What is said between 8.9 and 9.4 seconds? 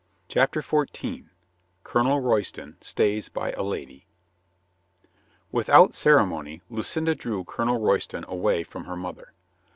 mother.